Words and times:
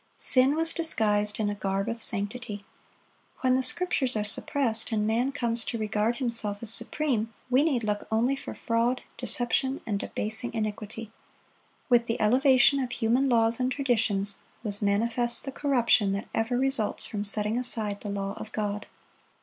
Sin 0.17 0.55
was 0.55 0.73
disguised 0.73 1.39
in 1.39 1.47
a 1.47 1.53
garb 1.53 1.87
of 1.87 2.01
sanctity. 2.01 2.65
When 3.41 3.53
the 3.53 3.61
Scriptures 3.61 4.15
are 4.15 4.23
suppressed, 4.23 4.91
and 4.91 5.05
man 5.05 5.31
comes 5.31 5.63
to 5.65 5.77
regard 5.77 6.15
himself 6.15 6.57
as 6.63 6.73
supreme, 6.73 7.31
we 7.51 7.61
need 7.61 7.83
look 7.83 8.07
only 8.11 8.35
for 8.35 8.55
fraud, 8.55 9.03
deception, 9.15 9.79
and 9.85 9.99
debasing 9.99 10.55
iniquity. 10.55 11.11
With 11.87 12.07
the 12.07 12.19
elevation 12.19 12.79
of 12.79 12.93
human 12.93 13.29
laws 13.29 13.59
and 13.59 13.71
traditions, 13.71 14.39
was 14.63 14.81
manifest 14.81 15.45
the 15.45 15.51
corruption 15.51 16.13
that 16.13 16.27
ever 16.33 16.57
results 16.57 17.05
from 17.05 17.23
setting 17.23 17.59
aside 17.59 18.01
the 18.01 18.09
law 18.09 18.33
of 18.37 18.51
God. 18.53 18.87